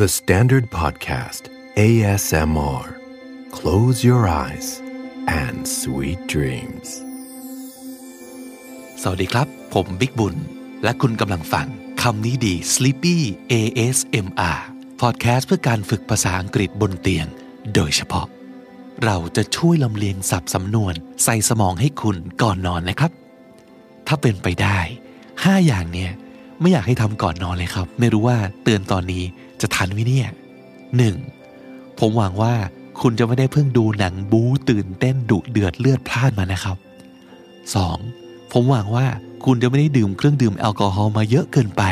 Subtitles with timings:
[0.00, 1.42] The Standard Podcast
[1.76, 2.84] ASMR
[3.58, 4.68] Close your eyes
[5.42, 6.88] and sweet dreams
[9.02, 10.36] สวัสดีครับ ผมบิ๊กบุญ
[10.84, 11.66] และคุณกำลังฟัง
[12.02, 13.16] คำนี้ดี Sleepy
[13.52, 14.60] ASMR
[15.00, 17.26] Podcast เพื่อการฝึกภาษาอังกฤษบนเตียง
[17.74, 18.26] โดยเฉพาะ
[19.04, 20.94] เราจะช่วยลำเลียงสับสำนวน
[21.24, 23.10] ใส่สมองให้คุณก่อนนอนนะครับ
[24.06, 24.78] ถ้าเป็นไปได้
[25.24, 26.12] 5 อย่างเนี่ย
[26.60, 29.24] ไม่อยากให้ทำก่อนนอนเลยครับ ไม่รู้ว่าเตือนตอนนี้
[29.62, 30.28] จะทันไหมเนี่ย
[31.14, 31.98] 1.
[31.98, 32.54] ผมหวังว่า
[33.00, 36.76] คุณจะไม่ได้เพิ่งดูหนังบู๊ตื่นเต้นดุเดือดเลือดพล่านมานะครับ
[37.84, 38.52] 2.
[38.52, 39.06] ผมหวังว่า
[39.44, 41.82] คุณจะไม่ได้ดื่มเครื่องดื่มแอลกอฮอล์มาเยอะเกินไป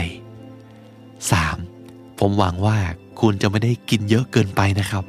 [1.40, 2.18] 3.
[2.18, 2.78] ผมหวังว่า
[3.20, 5.04] คุณจะไม่ได้กินเยอะเกินไปนะครับ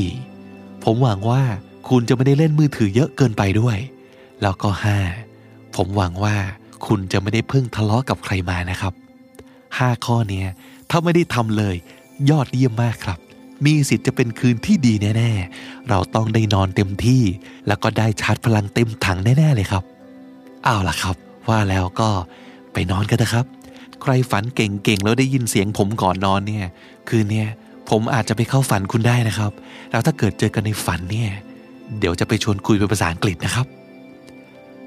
[0.00, 0.84] 4.
[0.84, 1.42] ผมหวังว่า
[1.88, 3.78] คุณจะไม่ได้เล่นมือถือเยอะเกินไปด้วย
[4.42, 4.68] แล้วก็
[5.22, 5.76] 5.
[5.76, 6.36] ผมหวังว่า
[6.86, 8.92] คุณจะไม่ได้เพิ่งทะเลาะกับใครมานะครับ
[9.48, 10.48] 5 ข้อเนี้ย
[10.94, 11.76] ถ้าไม่ได้ทำเลย
[12.30, 13.18] ยอดเยี่ยมมากครับ
[13.64, 17.22] มีสิทธิ์จะเป็นคืนที่ดีแน่ ๆ เราต้องได้นอนเต็มที่
[17.68, 19.84] แล้วก็ได้ชาร์จพลังเต็มถังแน่ ๆ เลยครับ
[20.64, 21.16] เอาล่ะครับ
[21.48, 22.08] ว่าแล้วก็
[22.72, 23.46] ไปนอนกันนะครับ
[24.02, 26.66] ใครฝันเก่งๆแล้วได้ยินเสียงผมก่อนนอนเนี่ย
[27.08, 27.48] คืนเนี้ย
[27.90, 29.52] ผมอาจจะไปเข้าฝันคุณได้นะครับ
[29.90, 31.30] แล้วถ้าเกิดเจอกันในฝันเนี่ย
[31.98, 33.66] เดี๋ยวจะไปชวนคุยเป็นภาษาอังกฤษนะครับ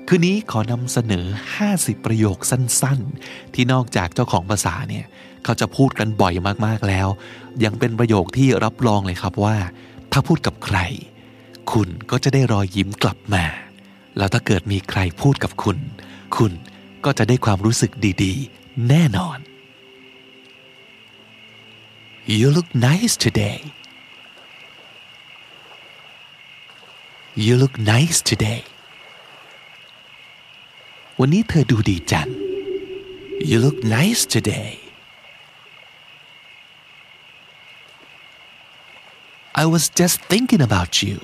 [0.08, 1.26] คืนนี้ขอนำเสนอ
[1.66, 5.06] 50 ประโยคสั้นๆ ที่นอกจากเจ้าของภาษาเนี่ย
[5.46, 6.34] เขาจะพูดกันบ่อย
[6.66, 7.08] มากๆแล้ว
[7.64, 9.58] ยังเป็นประโยคที่รับรองเลยครับว่า
[10.12, 10.78] ถ้าพูดกับใคร
[11.72, 13.46] คุณก็จะได้รอยยิ้มกลับมา
[14.18, 15.78] แล้วถ้าเกิดมีใครพูดกับคุณ
[16.38, 16.52] คุณ
[17.06, 17.92] ก็จะได้ความรู้สึก
[18.24, 19.38] ดีๆ แน่นอน
[22.40, 23.60] You look nice today
[27.46, 28.62] You look nice today
[31.20, 32.28] วันนี้เธอดูดีจัง
[33.50, 34.72] You look nice today
[39.63, 41.17] I was just thinking about you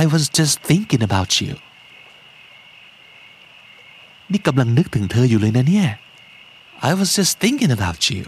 [0.00, 1.54] I was just thinking about you
[4.32, 5.88] นี่กำลังนึกถึงเธออยู่เลยนะเนี่ย
[6.88, 8.24] I was just thinking about you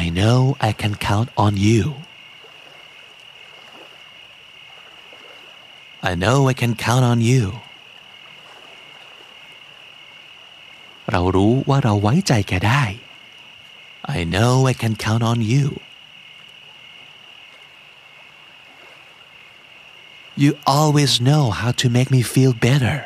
[0.00, 0.38] I know
[0.68, 1.82] I can count on you
[6.10, 7.44] I know I can count on you
[11.12, 12.84] เรารู้ว่าเราไว้ใจแกได้
[14.16, 15.66] I know I can count on you
[20.42, 22.98] You always know how to make me feel better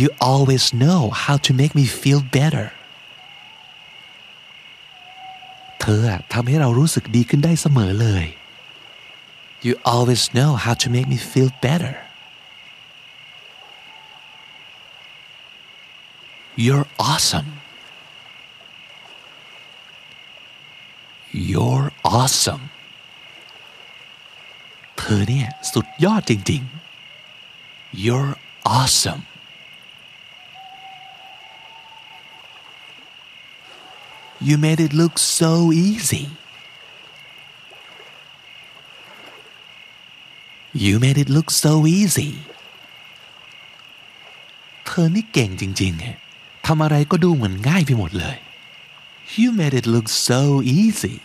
[0.00, 2.66] You always know how to make me feel better
[5.80, 6.02] เธอ
[6.32, 8.26] ทำให้เรารู้สึกดีขึ้นได้เสมอเลย
[9.66, 11.94] You always know how to make me feel better.
[16.64, 17.50] You're awesome.
[21.50, 21.88] You're
[22.18, 22.64] awesome.
[24.98, 28.32] เธอเนี่ยสุดยอดจริงๆ You're
[28.78, 29.22] awesome.
[34.48, 36.26] You made it look so easy.
[40.84, 42.30] You made it look so easy
[44.86, 46.21] เธอนี่เก่งจริงๆ
[46.65, 48.37] ทำอะไรก็ดูเหมือนง่ายไปหมดเลย
[49.41, 50.41] You made it look so
[50.79, 51.17] easy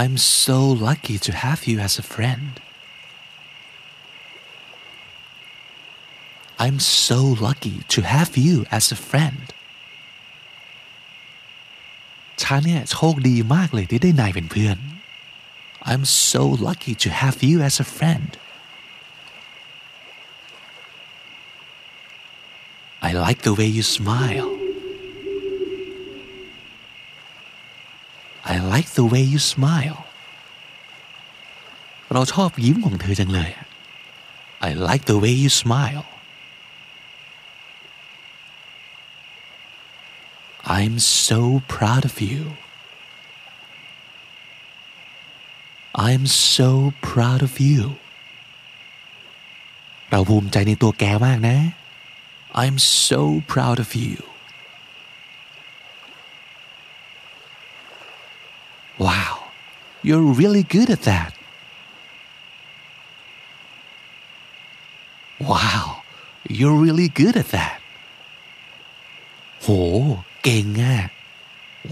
[0.00, 0.58] I'm so
[0.88, 2.52] lucky to have you as a friend
[6.64, 9.44] I'm so lucky to have you as a friend
[12.42, 14.78] ฉันเนี่ยโชคดีมากเลยที่ได้นายเป็นเพื่อน
[15.90, 18.30] I'm so lucky to have you as a friend
[23.09, 24.51] I like the way you smile
[28.53, 29.99] I like the way you smile
[32.13, 33.51] เราชอบยิ้มของเธอจังเลย
[34.67, 36.05] I like the way you smile
[40.77, 40.95] I'm
[41.27, 41.39] so
[41.73, 42.41] proud of you
[46.07, 46.25] I'm
[46.55, 46.69] so
[47.09, 47.81] proud of you
[50.11, 51.57] เราภูมิใจในตัวแกมากนะ
[52.63, 53.21] I'm so
[53.53, 54.23] proud of you
[58.97, 59.33] Wow
[60.07, 61.33] you're really good at that
[65.39, 66.03] Wow
[66.47, 67.79] you're really good at that
[69.61, 69.67] โห
[70.43, 70.97] เก่งอ่ะ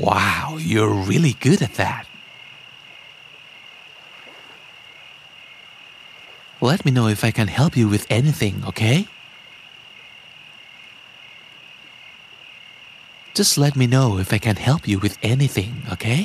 [0.05, 2.05] Wow you're really good at that
[6.69, 8.97] Let me know if I can help you with anything okay
[13.38, 16.20] Just let me know if I can help you with anything okay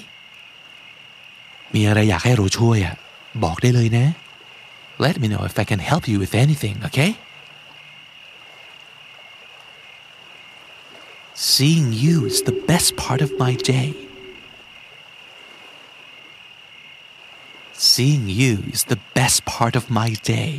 [1.73, 2.95] มีอะไรอยากให้เราช่วยอะ
[3.43, 4.07] บอกได้เลยนะ
[5.05, 7.11] Let me know if I can help you with anything okay
[11.53, 13.89] Seeing you is the best part of my day
[17.91, 20.53] Seeing you is the best part of my day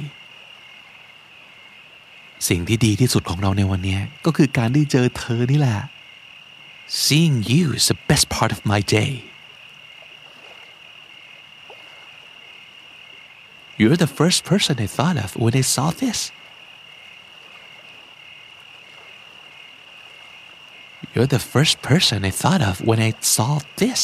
[2.49, 5.79] สิ่งที่ดีที่สุดของเราในวันนี้ก็คือการได้เจอเธอนี่แหละ
[7.06, 9.12] Seeing you is the best part of my day
[13.80, 16.20] You're the first person I thought of when I saw this
[21.14, 23.52] You're the first person I thought of when I saw
[23.82, 24.02] this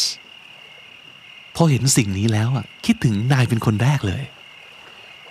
[1.55, 4.23] พอเห็นสิ่งนี้แล้วอ่ะคิดถึงนายเป็นคนแรกเลย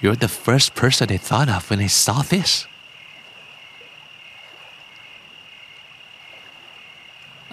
[0.03, 2.51] You're the first person I thought of when I saw this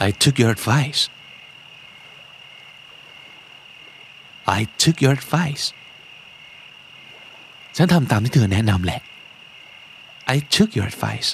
[0.07, 1.01] I took your advice
[4.57, 5.65] I took your advice
[7.75, 9.01] ฉันทำตามที่เธอแนะนำแหละ
[10.33, 11.29] I took your advice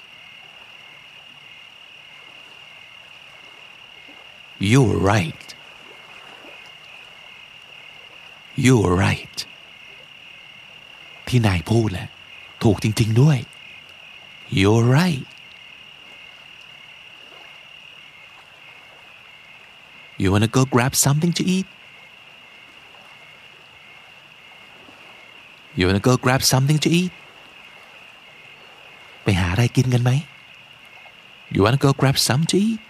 [4.71, 5.47] You were right
[8.65, 9.37] You were right
[11.27, 12.07] ที่นายพูดแหละ
[12.63, 13.37] ถูกจริงๆด้วย
[14.59, 15.27] You're right
[20.21, 21.67] You wanna go grab something to eat
[25.77, 27.13] You wanna go grab something to eat
[29.23, 30.11] ไปหาอะไรกินกันไหม
[31.53, 32.81] You wanna go grab some to eat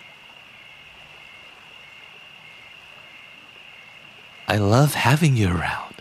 [4.55, 5.95] I love having you around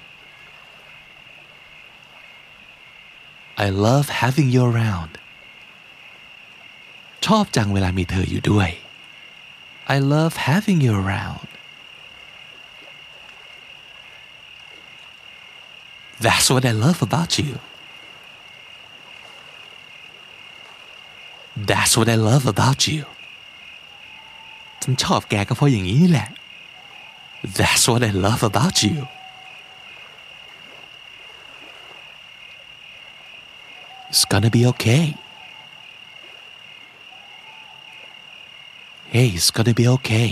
[3.64, 5.12] I love having you around
[7.26, 8.70] ชอบจังเวลามีเธออยู่ด้วย
[9.94, 11.49] I love having you around
[16.20, 17.52] That's what I love about you
[21.70, 23.02] That's what I love about you
[24.82, 26.28] ฉันชอบแกก็เพราะอย่างนี้แหละ
[27.58, 28.99] That's what I love about you
[34.11, 35.05] It's gonna be okay
[39.16, 40.30] Hey it's gonna be okay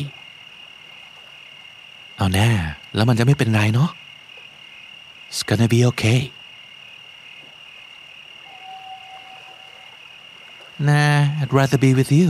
[2.18, 2.50] เอาแน่
[2.96, 3.90] แล้วมันจะไม่เป็นไรเนาะ
[5.30, 6.20] It's gonna be okay
[10.88, 12.30] Nah I'd rather be with you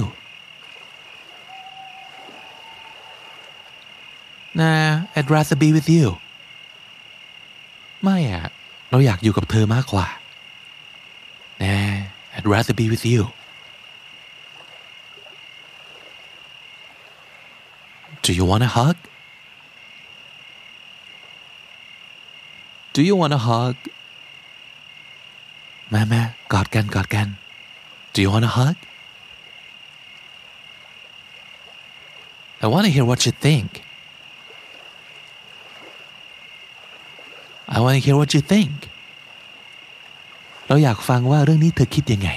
[4.60, 6.07] Nah I'd rather be with you
[8.04, 8.46] ไม่อะ
[8.90, 10.07] เราอยากอยู่กับเธอมากกว่า
[11.62, 11.94] Nah
[12.36, 13.22] I'd rather be with you
[18.28, 18.96] Do you want a hug?
[22.94, 23.76] Do you want a hug?
[25.93, 26.22] มามา
[26.52, 27.28] กอดกันกอดกัน
[28.14, 28.76] Do you want a hug?
[32.64, 33.69] I want to hear what you think.
[37.76, 38.76] I want to hear what you think.
[40.66, 42.30] เราอยากฟังว่าเรื่องนี้เธอคิดยังไง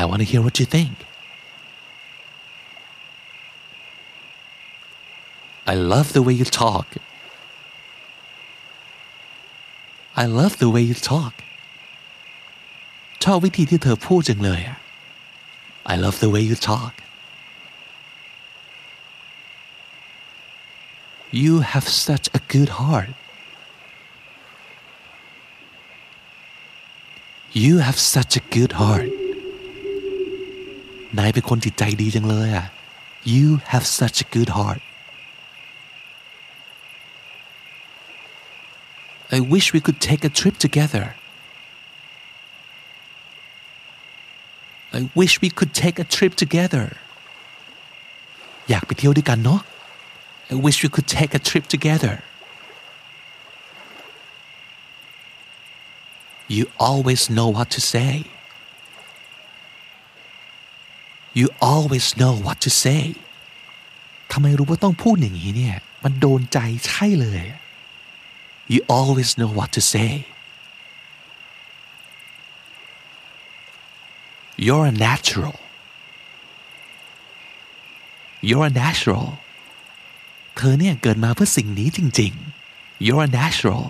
[0.00, 0.94] I want to hear what you think.
[5.72, 6.86] I love the way you talk.
[10.22, 11.34] I love the way you talk.
[13.24, 14.78] ชอบวิธีที่เธอพูดจังเลยอะ
[15.92, 16.94] I love the way you talk.
[21.42, 23.12] You have such a good heart.
[27.52, 29.10] You have such a good heart.
[31.18, 32.66] นายเป็นคนจิตใจดีจังเลยอะ
[33.34, 34.82] You have such a good heart.
[39.36, 41.14] I wish we could take a trip together.
[44.92, 46.86] I wish we could take a trip together.
[48.70, 49.60] อยากไปเที่ยวด้วยกันเนาะ
[50.52, 52.14] I wish we could take a trip together.
[56.56, 58.12] You always know what to say.
[61.38, 63.02] You always know what to say.
[64.32, 67.42] ทำไมรู้ว่าต้องพูดอย่างนี้เนี่ย มันโดนใจใช่เลย
[68.72, 70.26] You always know what to say.
[74.56, 75.56] You're a natural.
[78.48, 79.26] You're a natural.
[80.56, 83.84] เธอเนี่ยเกิดมาเพื่อสิ่งนี้จริงๆ You're a natural.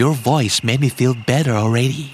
[0.00, 2.06] Your voice made me feel better already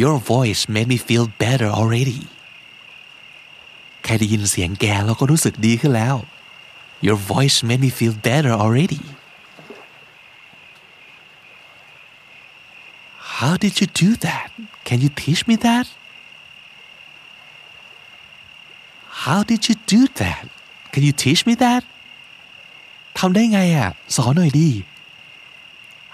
[0.00, 2.22] Your voice made me feel better already
[4.03, 6.15] แค่ได้ยินเสียงแกเราก็รู้สึกดีขึ้นแล้ว
[7.05, 9.01] Your voice made me feel better already
[13.37, 14.47] How did you do that?
[14.87, 15.85] Can you teach me that?
[19.23, 20.43] How did you do that?
[20.93, 21.83] Can you teach me that?
[23.19, 24.69] ทำได้ไงอะ สอนหน่อยดิ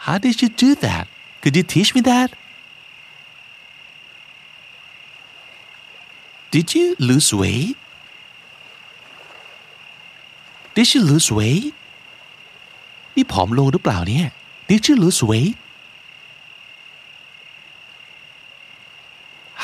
[0.06, 1.06] How did you do that?
[1.42, 2.30] Could you teach me that?
[6.52, 7.76] Did you lose weight?
[10.76, 11.74] Did you lose weight?
[13.16, 14.28] นี่ผอมลงหรือเปล่าเนี่ย
[14.70, 15.56] Did you lose weight?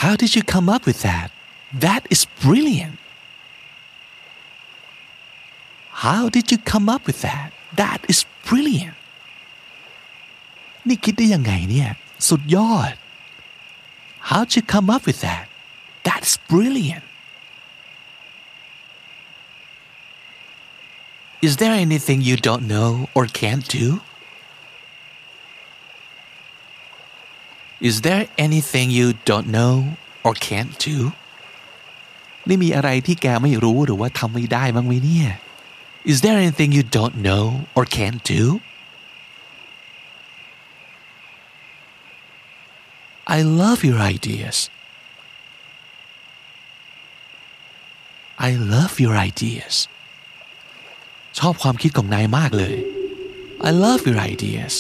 [0.01, 1.27] How did you come up with that?
[1.85, 2.97] That is brilliant.
[6.05, 7.47] How did you come up with that?
[7.81, 8.97] That is brilliant.
[10.87, 11.89] นี่คิดได้ยังไงเนี่ย
[12.29, 12.93] สุดยอด
[14.29, 15.45] How did you come up with that?
[16.08, 17.04] That's brilliant.
[21.42, 24.00] Is there anything you don't know or can't do?
[27.80, 30.98] Is there anything you don't know or can't do?
[32.48, 35.28] นี่มีอะไรที่แกไม่รู้หรือว่าทำไม่ได้บ้างไหมเนี่ย
[36.12, 37.44] Is there anything you don't know
[37.76, 38.44] or can't do?
[43.36, 44.56] I love your ideas.
[48.48, 49.74] I love your ideas.
[51.38, 52.76] ชอบความคิดของนายมากเลย
[53.68, 54.74] I love your ideas.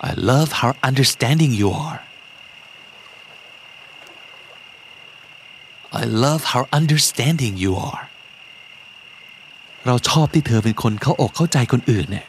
[0.00, 2.00] I love how understanding you are.
[5.92, 8.04] I love how understanding you are.
[9.86, 12.26] เราชอบที่เธอเป็นคนเข้าอกเข้าใจคนอื่นเนี่ย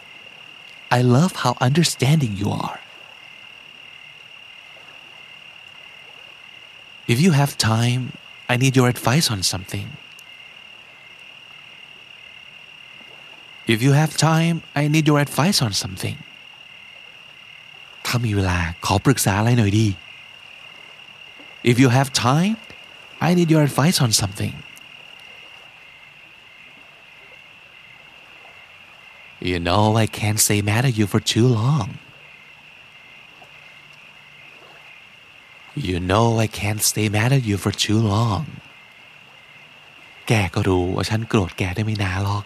[0.98, 2.78] I love how understanding you are.
[7.14, 8.02] If you have time,
[8.52, 9.88] I need your advice on something.
[13.74, 16.18] If you have time, I need your advice on something.
[18.06, 19.88] ถ้ามีเวลาขอปรึกษาอะไรหน่อยดี
[21.72, 22.56] If you have time,
[23.28, 24.54] I need your advice on something.
[29.50, 31.88] You know I can't stay mad at you for too long.
[35.77, 38.45] You know I can't stay mad at you for too long.
[40.29, 42.45] แกก็รู้ว่าฉันโกรธแกได้ไม่นานหรอก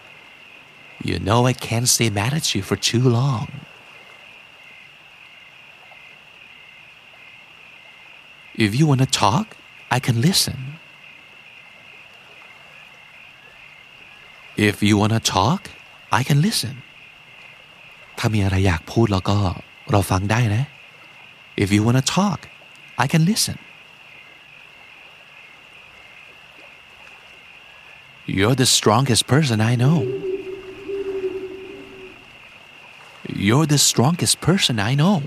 [1.09, 3.47] You know I can't stay mad at you for too long.
[8.65, 9.45] If you want to talk,
[9.95, 10.59] I can listen.
[14.69, 15.61] If you want to talk,
[16.19, 16.75] I can listen.
[18.17, 19.37] ถ้ามีอะไรอยากพูดแล้วก็
[19.91, 20.63] เราฟังได้นะ
[21.63, 22.39] If you want to talk,
[23.04, 23.58] I can listen.
[28.26, 29.98] You're the strongest person I know.
[33.28, 35.18] You're the strongest person I know.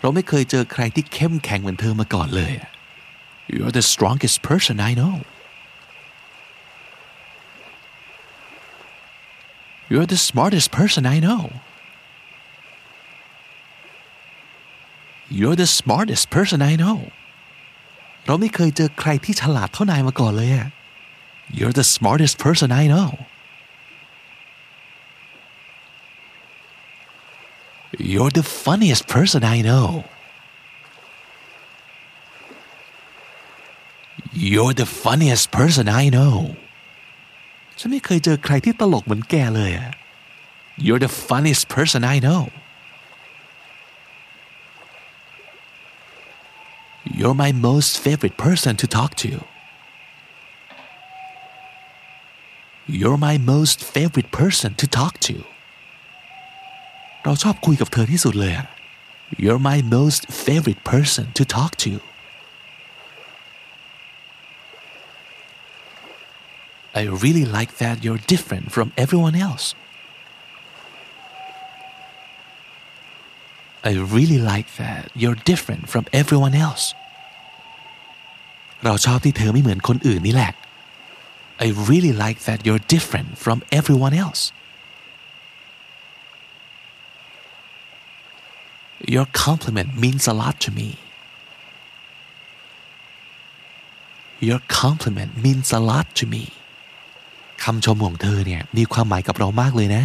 [0.00, 2.52] เราไม่เคยเจอใครที่เข้มแข็งเหมือนเธอมาก่อนเลย
[3.54, 5.16] You're the strongest person I know.
[9.90, 11.42] You're the smartest person I know.
[15.38, 16.98] You're the smartest person I know.
[18.26, 20.68] เราไม่เคยเจอใครที่ฉลาดเท่านายมาก่อนเลยอะ
[21.58, 23.10] You're the smartest person I know.
[28.12, 30.04] You're the funniest person I know.
[34.32, 36.36] You're the funniest person I know.
[37.78, 39.90] ฉันไม่เคยเจอใครที่ตลกเหมือนแกเลยอะ
[40.84, 42.42] You're the funniest person I know.
[47.18, 49.44] You're my most favorite person to talk to.
[52.86, 55.36] You're my most favorite person to talk to.
[57.24, 58.66] เราชอบคุยกับเธอที่สุดเลยอะ
[59.42, 61.92] You're my most favorite person to talk to.
[67.00, 69.74] I really like that you're different from everyone else.
[73.90, 76.84] I really like that you're different from everyone else.
[78.84, 80.52] เราชอบที่เธอไม่เหมือนคนอื่นนี่แหละ
[81.64, 84.42] I really like that you're different from everyone else.
[89.14, 90.88] Your compliment means a lot to me.
[94.48, 96.44] Your compliment means a lot to me.
[97.64, 100.04] คำชมของเธอเนี่ยมีความหมายกับเรามากเลยนะ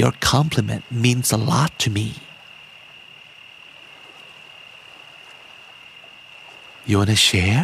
[0.00, 2.06] Your compliment means a lot to me
[6.89, 7.63] You wanna share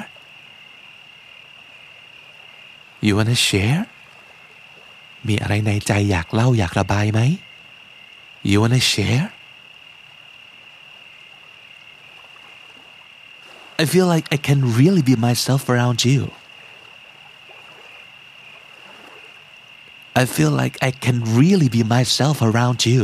[3.06, 3.82] You wanna share
[5.28, 7.22] มีอะไรในใจอยากเล่าอยากระบายไหม
[8.50, 9.26] You wanna share
[13.82, 16.22] I feel like I can really be myself around you
[20.22, 23.04] I feel like I can really be myself around you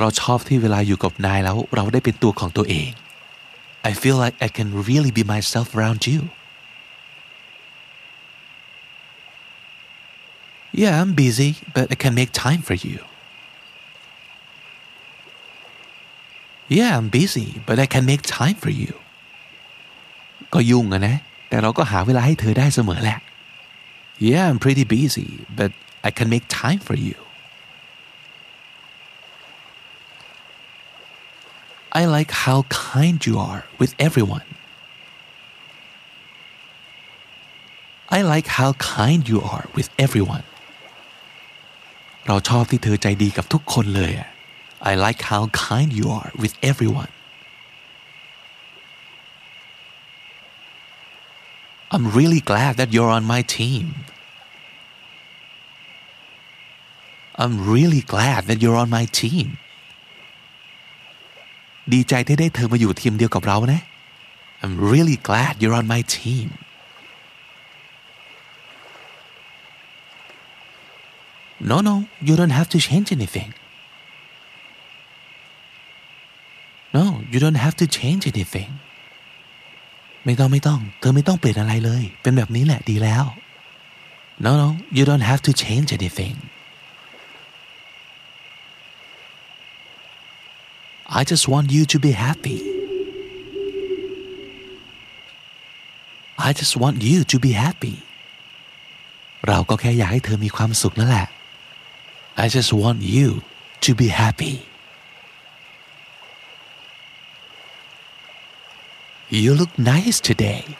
[0.00, 2.90] เราชอบที่เวลาอยู่กับนายแล้วเราได้เป็นตัวของตัวเอง
[3.89, 6.19] I feel like I can really be myself around you
[10.81, 12.99] Yeah I'm busy but I can make time for you
[16.77, 18.93] Yeah I'm busy but I can make time for you
[20.53, 21.17] ก็ยุ่งอะนะ
[21.49, 23.19] แต่เราก็หาเวลาให้เธอได้เสมอแหละ
[24.29, 25.71] Yeah, I'm pretty busy, but
[26.03, 27.15] I can make time for you.
[31.93, 34.47] I like how kind you are with everyone.
[38.09, 40.45] I like how kind you are with everyone.
[42.27, 44.13] เราชอบที่เธอใจดีกับทุกคนเลย
[44.89, 47.11] I like how kind you are with everyone.
[51.93, 53.85] I'm really glad that you're on my team.
[57.41, 59.47] I'm really glad that you're on my team
[61.92, 63.80] ดีใจที่ได้เธอมาอยู่ทีมเดียวกับเรานะ
[64.62, 66.46] I'm really glad you're on my team
[71.70, 71.94] No no
[72.26, 73.50] you don't have to change anything
[76.96, 78.70] No you don't have to change anything
[80.24, 83.24] ไม่ต้องไม่ต้อง เธอไม่ต้องเปลี่ยนอะไรเลย เป็นแบบนี้แหละดีแล้ว
[84.44, 86.36] No no you don't have to change anything
[91.18, 92.58] I just want you to be happy
[96.46, 97.96] I just want you to be happy
[99.48, 101.28] เราก็แค่อยากให้เธอมีความสุขนั่นแหละ
[102.42, 103.28] I just want you
[103.84, 104.54] to be happy
[109.30, 110.76] You look nice today.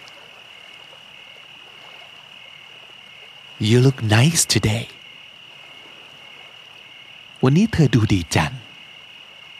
[3.59, 4.87] You look nice today.
[7.43, 8.53] วันนี้เธอดูดีจัง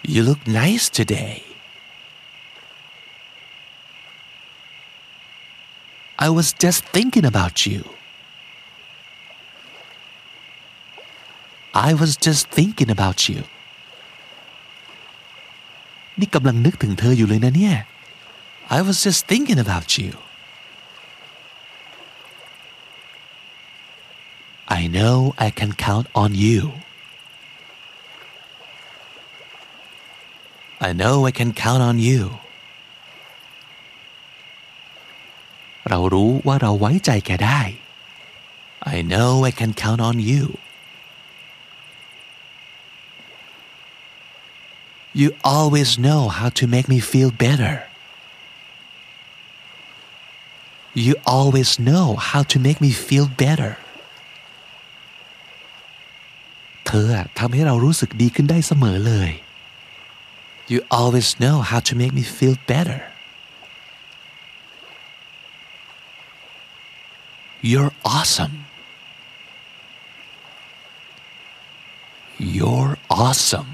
[0.04, 1.44] You look nice today.
[6.18, 7.84] I was just thinking about you.
[11.74, 13.42] I was just thinking about you.
[16.20, 17.76] นี่กำลังนึกถึงเธออยู่เลยนะเนี่ย
[18.78, 20.12] I was just thinking about you.
[24.80, 25.16] I know
[25.48, 26.60] I can count on you.
[30.88, 32.24] I know I can count on you.
[35.90, 37.62] เรารู้ว่าเราไว้ใจแกได้
[38.96, 40.44] I know I can count on you.
[45.22, 47.76] You always know how to make me feel better.
[50.94, 53.74] You always know how to make me feel better
[56.88, 57.08] เธอ
[57.40, 59.32] ทำให้เรารู้สึกดีขึ้นได้เสมอเลย
[60.72, 63.00] You always know how to make me feel better
[67.62, 68.56] You're awesome
[72.58, 73.70] You're awesome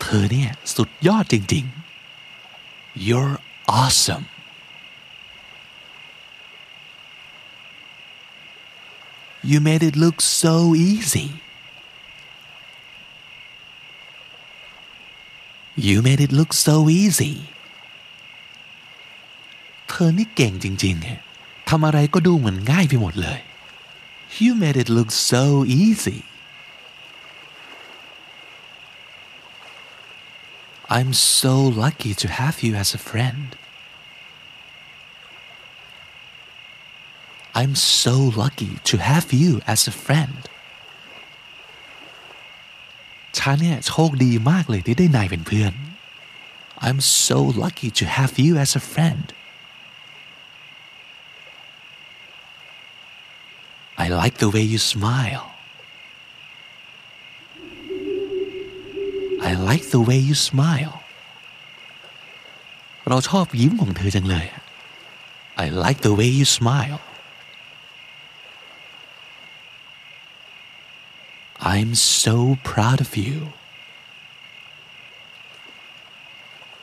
[0.00, 3.36] เธอเนี่ยสุดยอดจริงๆ You're
[3.80, 4.24] awesome
[9.50, 11.40] You made it look so easy.
[15.86, 17.34] You made it look so easy.
[19.88, 23.40] เธอนี่เก่งจริงๆทำอะไรก็ดูเหมือนง่ายไปหมดเลย
[24.42, 25.44] You made it look so
[25.82, 26.20] easy.
[30.96, 33.48] I'm so lucky to have you as a friend.
[37.60, 40.40] I'm so lucky to have you as a friend
[43.38, 45.72] ฉันเนี่ยโชคดีมากเลยที่ได้นายเป็นเพื่อน
[46.86, 49.26] I'm so lucky to have you as a friend
[54.04, 55.46] I like the way you smile
[59.48, 60.94] I like the way you smile
[63.08, 64.46] เราชอบยิ้มของเธอจังเลย
[65.64, 66.98] I like the way you smile
[71.72, 71.90] I'm
[72.24, 72.36] so
[72.70, 73.38] proud of you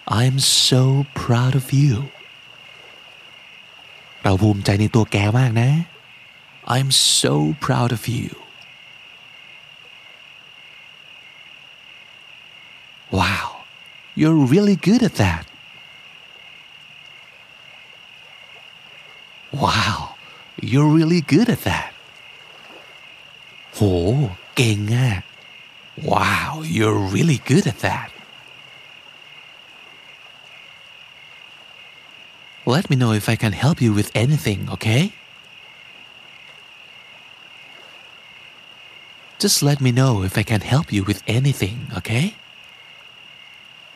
[0.08, 0.40] I'm
[0.70, 1.96] so proud of you
[4.24, 5.72] เราภูมิใจในตัวแกมากนะ
[6.76, 6.90] I'm
[7.22, 7.34] so
[7.66, 8.30] proud of you
[13.18, 13.48] Wow
[14.20, 15.46] you're really good at that
[19.64, 19.98] Wow
[20.72, 21.92] you're really good at that
[23.76, 23.82] โห
[24.58, 25.12] เก่งอะ
[26.12, 28.10] Wow you're really good at that
[32.66, 35.12] Let me know if I can help you with anything, okay?
[39.38, 42.26] Just let me know if I can help you with anything, okay?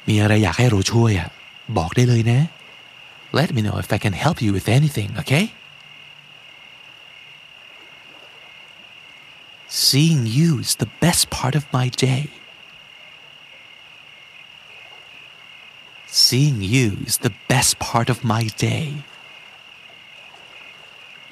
[0.07, 1.29] มีอะไรอยากให้เราช่วยอ่ะ
[1.77, 2.41] บอกได้เลยนะ
[3.39, 5.45] Let me know if I can help you with anything, okay?
[9.71, 12.29] Seeing you is the best part of my day.
[16.07, 18.87] Seeing you is the best part of my day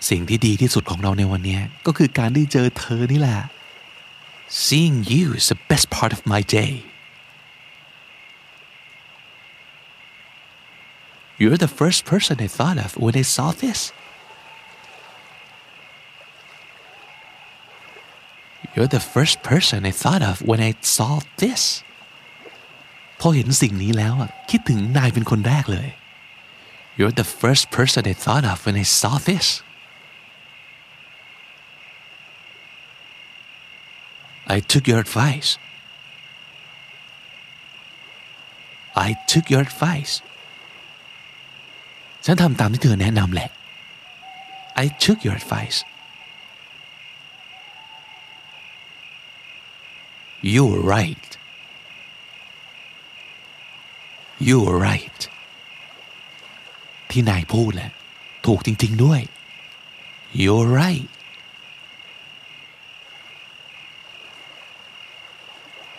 [0.09, 3.39] สิ่งที่ดีที่สุดของเราในวันนี้ก็คือการได้เจอเธอนี่แหละ
[4.65, 6.73] Seeing you is the best part of my day
[11.39, 13.79] You're the first person I thought of when I saw this
[18.73, 21.11] You're the first person I thought of when I saw
[21.43, 21.61] this
[23.19, 24.13] พอเห็นสิ่งนี้แล้ว
[24.49, 25.89] คิดถึงนายเป็นคนแรกเลย
[26.97, 29.47] You're the first person I thought of when I saw this
[34.55, 35.49] I took your advice
[39.07, 40.13] I took your advice
[42.25, 43.49] ฉันทำตามที่เธอแนะนำแหละ
[44.83, 45.77] I took your advice
[50.53, 51.25] You were right
[54.47, 55.19] you were right
[57.09, 57.91] ที่นายพูดแหละ
[58.45, 59.21] ถูกจริงๆด้วย
[60.41, 61.09] you're right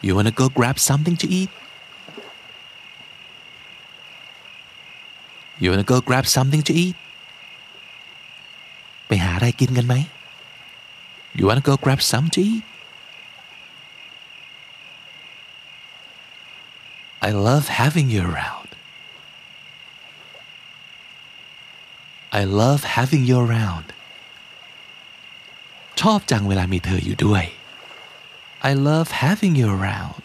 [0.04, 1.50] you wanna go grab something to eat
[5.62, 6.96] you wanna go grab something to eat
[9.06, 9.94] ไปหาอะไรกินกันไหม
[11.38, 12.64] you wanna go grab some to eat
[17.28, 18.70] I love having you around.
[22.40, 23.86] I love having you around.
[26.00, 27.44] ชอบจังเวลามีเธออยู่ด้วย
[28.70, 30.22] I love having you around.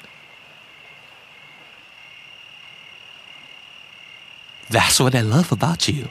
[4.76, 6.04] That's what I love about you.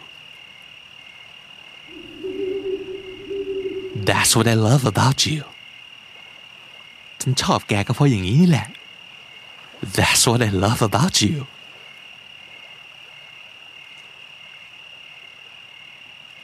[4.09, 5.42] That's what I love about you.
[7.20, 8.66] ฉันชอบแกก็เพราะอย่างนี้นี่แหละ
[9.85, 11.46] That's what I love about you.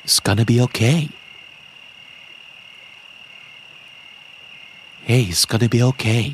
[0.05, 1.11] It's gonna be okay.
[5.09, 6.25] Hey, it's gonna be okay.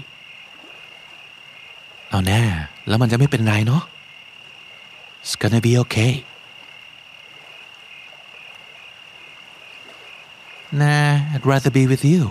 [2.10, 2.42] เอาแน่
[2.88, 3.82] แล้วมันจะไม่เป็นไรเนาะ
[5.22, 6.12] It's gonna be okay.
[10.80, 12.22] Nah, I'd rather be with you.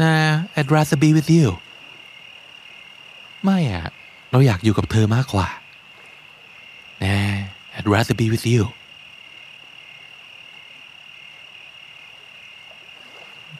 [0.00, 1.48] Nah I'd rather be with you
[3.44, 3.84] ไม่อะ
[4.30, 5.48] เราอยากอยู่กับเธอมากกว่า
[7.02, 7.34] Nah
[7.76, 8.62] I'd rather be with you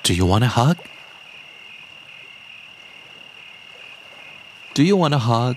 [0.06, 0.76] Do you want a hug?
[4.74, 5.56] Do you want a hug?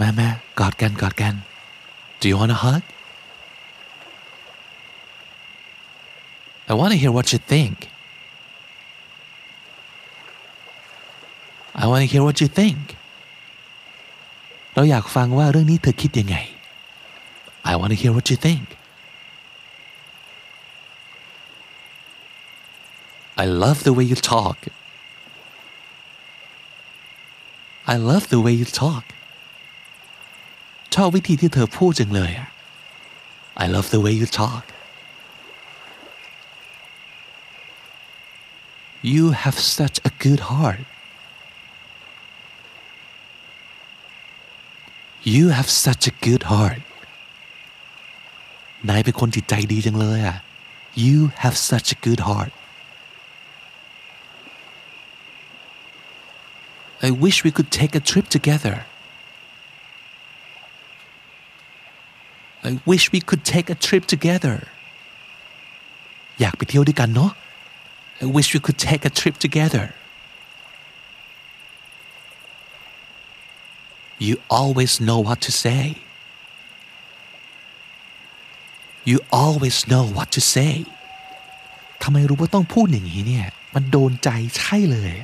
[0.00, 0.28] มามา
[0.58, 1.34] กอดกันกอดกัน
[2.20, 2.82] Do you want a hug?
[6.70, 7.76] I want to hear what you think
[11.82, 12.82] I want to hear what you think
[14.74, 16.36] เราอยากฟังว่าเรื่องนี้เธอคิดยังไง
[17.70, 18.66] I want to hear what you think
[23.42, 24.58] I love the way you talk
[27.94, 29.04] I love the way you talk
[30.94, 32.48] ชอบวิธีที่เธอพูดจังเลยอะ
[33.64, 34.64] I love the way you talk
[39.14, 40.86] You have such a good heart
[45.34, 46.82] You have such a good heart
[48.88, 50.36] นายเป็นคนจิตใจดีจังเลยอ่ะ
[51.06, 52.52] You have such a good heart
[57.06, 58.76] I wish we could take a trip together
[62.68, 64.56] I wish we could take a trip together
[66.40, 67.30] อยากไปเที่ยวด้วยกันเนาะ
[68.24, 69.84] I wish we could take a trip together
[74.26, 75.84] You always know what to say
[79.10, 80.72] You always know what to say
[82.02, 85.14] ทำไมรู้ว่าต้องพูดอย่างนี้เนี่ย มันโดนใจใช่เลย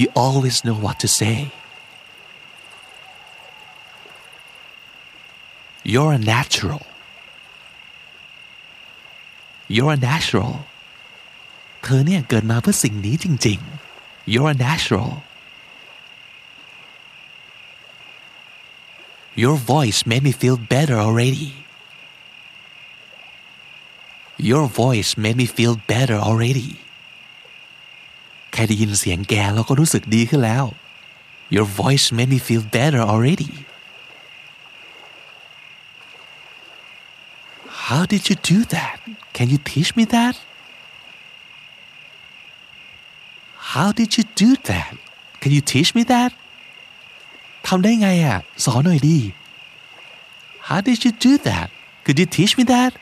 [0.00, 1.36] You always know what to say
[5.92, 6.82] You're a natural
[9.74, 10.54] You're a natural
[11.82, 15.10] เธอเนี่ยเกิดมาเพื่อสิ่งนี้จริงๆ You're a natural
[19.42, 21.48] Your voice made me feel better already
[24.50, 26.70] Your voice made me feel better already
[28.52, 30.64] แค่ได้ยินเสียงแกเราก็รู้สึกดีขึ้นแล้ว
[31.54, 33.52] Your voice made me feel better already
[37.88, 39.00] How did you do that?
[39.36, 40.34] Can you teach me that?
[43.72, 44.96] How did you do that?
[45.40, 46.32] Can you teach me that?
[47.66, 49.18] ทำได้ไงอ่ะ สอนหน่อยดี
[50.68, 51.68] How did you do that?
[52.04, 52.92] Could you teach me that?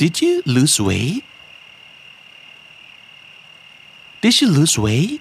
[0.00, 1.22] Did you lose weight?
[4.22, 5.20] Did you lose weight?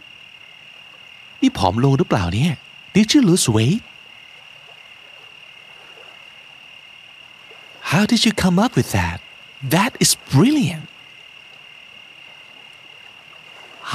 [1.42, 2.54] นี่ผอมลงหรือเปล่าเนี่ย
[2.96, 3.82] Did you lose weight?
[7.92, 9.18] How did you come up with that?
[9.76, 10.86] That is brilliant.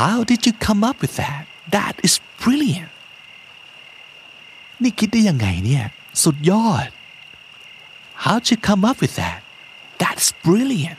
[0.00, 1.42] How did you come up with that?
[1.76, 2.90] That is brilliant.
[4.82, 5.84] นี่คิดได้ยังไงเนี่ย
[6.24, 6.88] สุดยอด
[8.24, 9.38] How did you come up with that?
[10.02, 10.98] That's brilliant.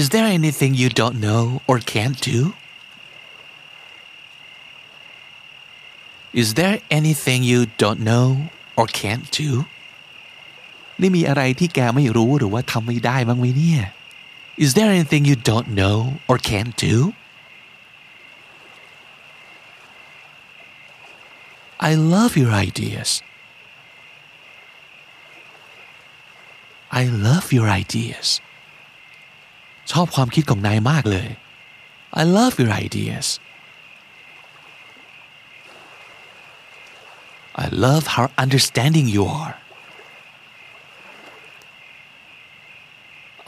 [0.00, 2.40] Is there anything you don't know or can't do?
[6.32, 8.28] Is there anything you don't know
[8.78, 9.50] or can't do?
[11.00, 13.82] นี่มีอะไรที่แกไม่รู้หรือว่าทำไม่ได้บ้างไหมเนี่ย
[14.64, 15.96] Is there anything you don't know
[16.28, 17.14] or can't do?
[21.80, 23.22] I love your ideas.
[26.90, 28.28] I love your ideas.
[29.92, 31.28] ชอบความคิดของนายมากเลย
[32.20, 33.26] I love your ideas.
[37.64, 39.54] I love how understanding you are.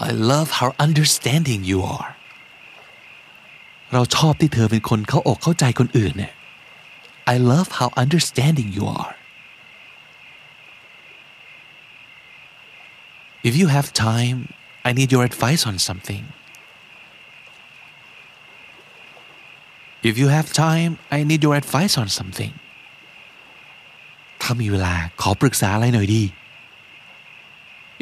[0.09, 2.11] I love how understanding you are.
[3.93, 6.33] เราชอบที่เธอเป็นคนเข้าอกเข้าใจคนอื่นเนี่ย
[7.33, 9.13] I love how understanding you are.
[13.49, 14.39] If you have time,
[14.89, 16.25] I need your advice on something.
[20.03, 22.53] If you have time, I need your advice on something.
[24.43, 26.23] ถ้ามีเวลาขอปรึกษาอะไรหน่อยดี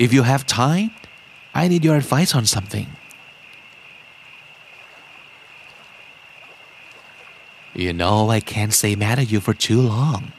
[0.05, 0.89] If you have time,
[1.55, 2.89] I need your advice on something.
[7.75, 10.33] You know I can't stay mad at you for too long.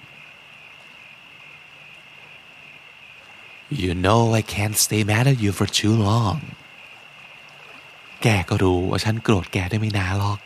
[3.69, 6.39] You know I can't stay mad at you for too long.
[8.23, 10.39] แกก็รู้ว่าฉันโกรธแกได้ไม่นานหรอก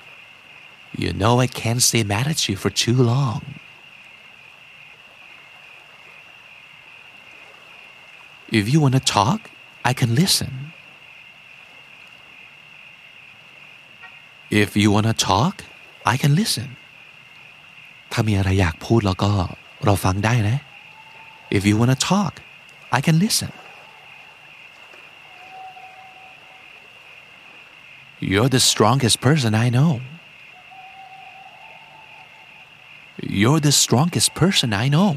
[1.03, 3.41] You know I can't stay mad at you for too long.
[8.59, 9.39] If you want to talk,
[9.89, 10.51] I can listen.
[14.63, 15.55] If you want to talk,
[16.13, 16.69] I can listen.
[18.11, 19.31] ถ้ามีอะไรอยากพูดแล้วก็
[19.85, 20.57] เราฟังได้นะ
[21.57, 22.33] If you want to talk,
[22.97, 23.51] I can listen.
[28.31, 29.93] You're the strongest person I know.
[33.41, 35.11] You're the strongest person I know.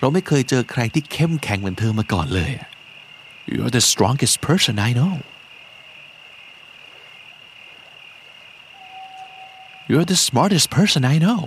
[0.00, 2.50] เราไม่เคยเจอใครที่เข้มแข็งเหมือนเธอมาก่อนเลย
[3.52, 5.14] You're the strongest person I know.
[9.90, 11.40] You're the smartest person I know.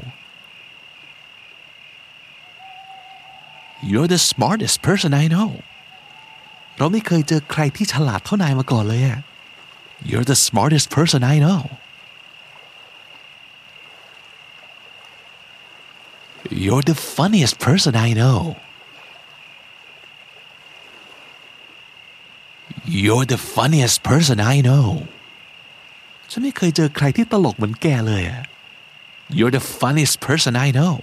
[3.81, 5.49] You're the smartest person I know.
[6.77, 9.19] เราไม่เคยเจอใครที่ฉลาดเท่านายมาก่อนเลยอะ
[10.09, 11.61] You're the smartest person I know.
[16.63, 18.39] You're the funniest person I know.
[22.87, 24.87] You're the funniest person I know.
[26.31, 28.43] ฉันไม่เคยเจอใครที่ตลกเหมือนแกเลยอะ
[29.37, 30.95] You're the funniest person I know.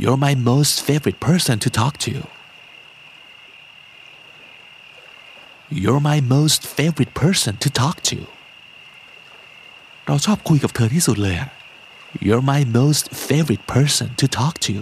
[0.00, 2.14] You're my most favorite person to talk to.
[5.82, 8.18] You're my most favorite person to talk to.
[10.06, 11.50] เราชอบคุยกับเธอที่สุดเลยอะ
[12.26, 14.74] You're my most favorite person to talk to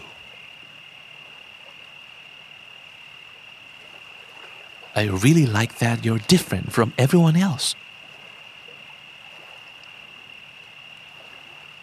[5.01, 7.67] I really like that you're different from everyone else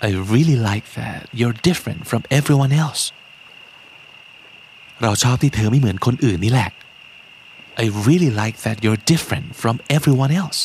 [0.07, 3.03] I really like that you're different from everyone else
[5.01, 6.69] เราชอบที่เธอไม่เหมือนคนอื่นนี่แหละ
[7.83, 10.59] I really like that you're different from everyone else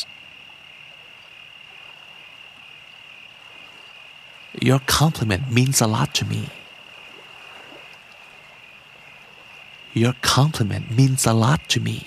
[4.69, 6.43] Your compliment means a lot to me
[10.03, 11.97] Your compliment means a lot to me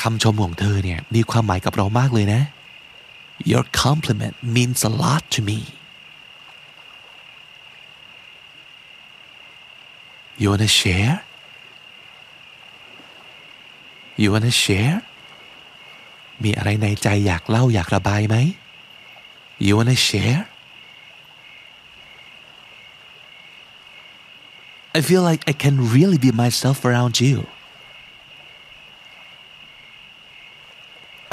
[0.00, 2.42] คำชมของเธอเนี่ยมีความหมายกับเรามากเลยนะ
[3.50, 5.58] Your compliment means a lot to me
[10.40, 11.16] You wanna share?
[14.20, 14.96] You wanna share?
[16.44, 18.36] มีอะไรในใจอยากเล่าอยากระบายไหม
[19.66, 20.42] You wanna share?
[24.96, 27.36] I feel like I can really be myself around you.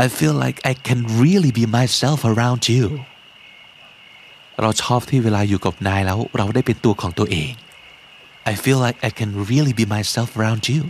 [0.05, 2.85] I feel like I can really be myself around you.
[4.61, 7.53] เราชอบที่เวลาอยู่กับนายแล้วเราได้เป็นตัวของตัวเอง
[8.53, 10.83] I feel like I can really be myself around you.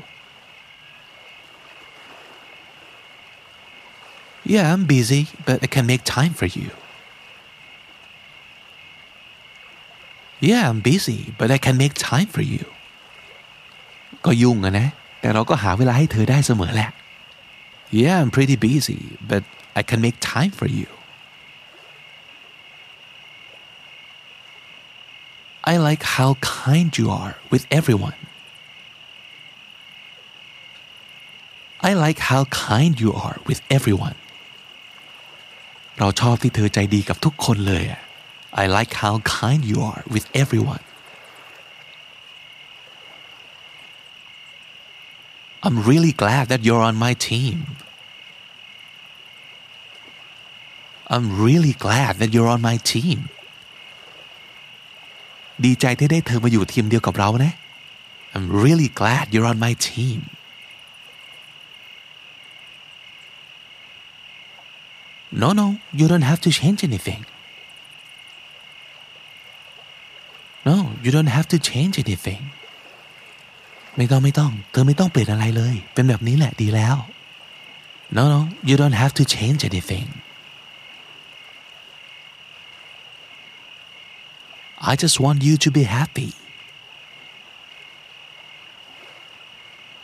[4.53, 6.69] Yeah, I'm busy, but I can make time for you.
[10.49, 12.65] Yeah, I'm busy, but I can make time for you.
[14.25, 14.89] ก็ยุ่งอะนะ
[15.21, 16.91] แต่เราก็หาเวลาให้เธอได้เสมอแหละ
[17.91, 19.43] Yeah, I'm pretty busy, but
[19.75, 20.89] I can make time for you.
[25.65, 28.15] I like how kind you are with everyone.
[31.81, 34.17] I like how kind you are with everyone.
[35.99, 37.85] เราชอบที่เธอใจดีกับทุกคนเลย
[38.63, 40.85] I like how kind you are with everyone.
[45.65, 47.57] I'm really glad that you're on my team.
[51.09, 53.21] I'm really glad that you're on my team.
[55.65, 57.53] ดีใจที่ได้เธอมาอยู่ทีมเดียวกับเรานะ
[58.35, 60.19] I'm really glad you're on my team
[65.43, 65.67] No no
[65.99, 67.23] you don't have to change anything
[70.69, 72.43] No you don't have to change anything
[73.98, 76.96] ไม่ต้องไม่ต้อง เธอไม่ต้องเปลี่ยนอะไรเลย เป็นแบบนี้แหละดีแล้ว
[78.18, 80.08] No no you don't have to change anything
[84.90, 86.34] I just want you to be happy.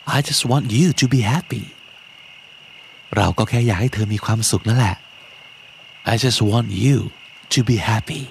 [0.06, 1.64] I just want you to be happy.
[3.16, 4.96] เราก็แค่อยากให้เธอมีความสุขนั่นแหละ
[6.12, 6.96] I just want you
[7.54, 8.22] to be happy.